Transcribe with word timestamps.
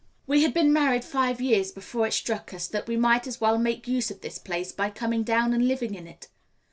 We 0.25 0.41
had 0.41 0.51
been 0.51 0.73
married 0.73 1.05
five 1.05 1.39
years 1.39 1.71
before 1.71 2.07
it 2.07 2.13
struck 2.13 2.55
us 2.55 2.67
that 2.67 2.87
we 2.87 2.97
might 2.97 3.27
as 3.27 3.39
well 3.39 3.59
make 3.59 3.87
use 3.87 4.09
of 4.09 4.21
this 4.21 4.39
place 4.39 4.71
by 4.71 4.89
coming 4.89 5.21
down 5.21 5.53
and 5.53 5.67
living 5.67 5.93
in 5.93 6.07
it. 6.07 6.27